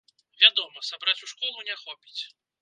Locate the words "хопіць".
1.83-2.21